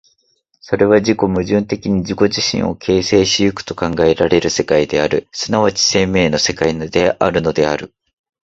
[0.61, 7.93] それは自己矛盾的に自己自身を形成し行くと考えられる世界である、即ち生命の世界であるのである。